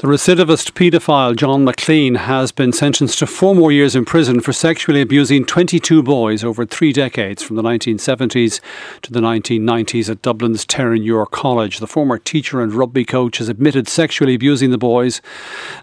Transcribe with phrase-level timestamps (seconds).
[0.00, 4.50] The recidivist paedophile John McLean has been sentenced to four more years in prison for
[4.50, 8.62] sexually abusing 22 boys over three decades from the 1970s
[9.02, 11.80] to the 1990s at Dublin's Terran Terenure College.
[11.80, 15.20] The former teacher and rugby coach has admitted sexually abusing the boys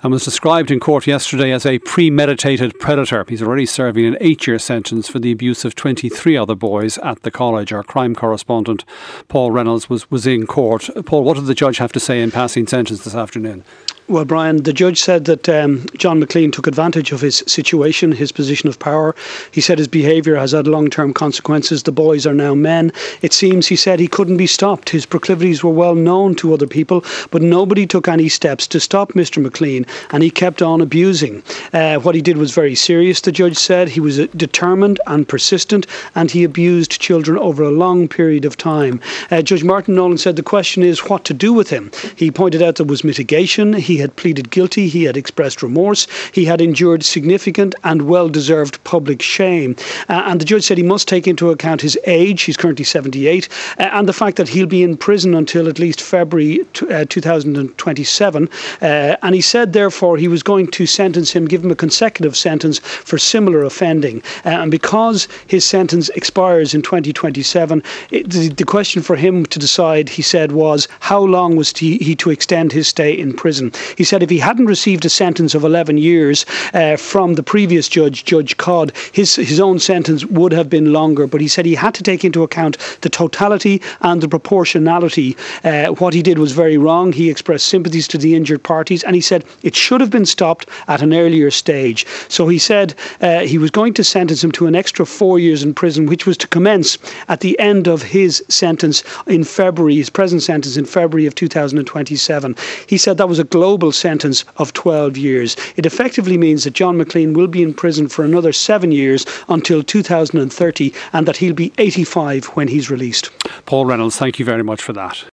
[0.01, 3.23] and was described in court yesterday as a premeditated predator.
[3.29, 7.21] He's already serving an eight year sentence for the abuse of 23 other boys at
[7.21, 7.71] the college.
[7.71, 8.83] Our crime correspondent
[9.27, 10.89] Paul Reynolds was, was in court.
[11.05, 13.63] Paul, what did the judge have to say in passing sentence this afternoon?
[14.09, 18.31] Well, Brian, the judge said that um, John McLean took advantage of his situation, his
[18.31, 19.13] position of power.
[19.51, 21.83] He said his behaviour has had long term consequences.
[21.83, 22.93] The boys are now men.
[23.21, 24.91] It seems, he said, he couldn't be stopped.
[24.91, 29.11] His proclivities were well known to other people, but nobody took any steps to stop
[29.11, 29.43] Mr.
[29.43, 31.43] McLean, and he kept on abusing.
[31.73, 33.89] Uh, what he did was very serious, the judge said.
[33.89, 38.55] He was uh, determined and persistent, and he abused children over a long period of
[38.55, 39.01] time.
[39.31, 41.91] Uh, judge Martin Nolan said the question is what to do with him.
[42.15, 43.73] He pointed out there was mitigation.
[43.73, 48.29] He he had pleaded guilty, he had expressed remorse, he had endured significant and well
[48.29, 49.75] deserved public shame.
[50.07, 53.49] Uh, and the judge said he must take into account his age, he's currently 78,
[53.79, 57.05] uh, and the fact that he'll be in prison until at least February t- uh,
[57.09, 58.47] 2027.
[58.83, 62.37] Uh, and he said, therefore, he was going to sentence him, give him a consecutive
[62.37, 64.21] sentence for similar offending.
[64.45, 69.57] Uh, and because his sentence expires in 2027, it, the, the, question for him to
[69.57, 73.71] decide, he said, was how long was he, he to extend his stay in prison?
[73.95, 77.87] He said if he hadn't received a sentence of 11 years uh, from the previous
[77.87, 81.27] judge, Judge Codd, his, his own sentence would have been longer.
[81.27, 85.37] But he said he had to take into account the totality and the proportionality.
[85.63, 87.13] Uh, what he did was very wrong.
[87.13, 90.67] He expressed sympathies to the injured parties and he said it should have been stopped
[90.87, 92.05] at an earlier stage.
[92.29, 95.63] So he said uh, he was going to sentence him to an extra four years
[95.63, 100.09] in prison, which was to commence at the end of his sentence in February, his
[100.09, 102.55] present sentence in February of 2027.
[102.87, 105.55] He said that was a global global sentence of 12 years.
[105.75, 109.83] It effectively means that John McLean will be in prison for another seven years until
[109.83, 113.29] 2030 and that he'll be 85 when he's released.
[113.67, 115.23] Paul Reynolds, thank you very much for that.